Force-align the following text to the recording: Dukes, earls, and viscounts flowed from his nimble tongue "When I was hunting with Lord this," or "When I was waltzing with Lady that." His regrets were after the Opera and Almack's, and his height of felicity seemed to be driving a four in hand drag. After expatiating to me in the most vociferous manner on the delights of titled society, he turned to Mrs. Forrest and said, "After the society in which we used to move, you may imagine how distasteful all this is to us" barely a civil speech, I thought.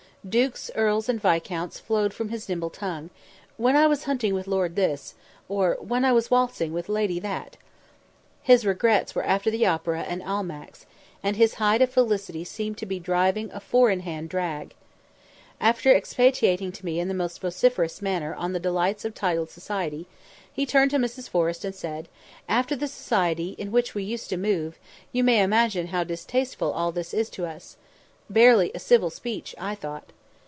Dukes, 0.23 0.69
earls, 0.75 1.09
and 1.09 1.19
viscounts 1.19 1.79
flowed 1.79 2.13
from 2.13 2.29
his 2.29 2.47
nimble 2.47 2.69
tongue 2.69 3.09
"When 3.57 3.75
I 3.75 3.87
was 3.87 4.03
hunting 4.03 4.35
with 4.35 4.45
Lord 4.45 4.75
this," 4.75 5.15
or 5.49 5.77
"When 5.79 6.05
I 6.05 6.11
was 6.11 6.29
waltzing 6.29 6.73
with 6.73 6.89
Lady 6.89 7.19
that." 7.21 7.57
His 8.43 8.63
regrets 8.63 9.15
were 9.15 9.25
after 9.25 9.49
the 9.49 9.65
Opera 9.65 10.01
and 10.03 10.21
Almack's, 10.21 10.85
and 11.23 11.37
his 11.37 11.55
height 11.55 11.81
of 11.81 11.89
felicity 11.89 12.43
seemed 12.43 12.77
to 12.77 12.85
be 12.85 12.99
driving 12.99 13.49
a 13.51 13.59
four 13.59 13.89
in 13.89 14.01
hand 14.01 14.29
drag. 14.29 14.75
After 15.59 15.91
expatiating 15.91 16.71
to 16.73 16.85
me 16.85 16.99
in 16.99 17.07
the 17.07 17.15
most 17.15 17.41
vociferous 17.41 17.99
manner 17.99 18.35
on 18.35 18.53
the 18.53 18.59
delights 18.59 19.03
of 19.03 19.15
titled 19.15 19.49
society, 19.49 20.05
he 20.53 20.67
turned 20.67 20.91
to 20.91 20.97
Mrs. 20.97 21.29
Forrest 21.29 21.65
and 21.65 21.73
said, 21.73 22.07
"After 22.47 22.75
the 22.75 22.87
society 22.87 23.53
in 23.57 23.71
which 23.71 23.95
we 23.95 24.03
used 24.03 24.29
to 24.29 24.37
move, 24.37 24.77
you 25.11 25.23
may 25.23 25.41
imagine 25.41 25.87
how 25.87 26.03
distasteful 26.03 26.71
all 26.71 26.91
this 26.91 27.11
is 27.11 27.27
to 27.31 27.47
us" 27.47 27.75
barely 28.29 28.71
a 28.73 28.79
civil 28.79 29.09
speech, 29.09 29.53
I 29.57 29.75
thought. 29.75 30.13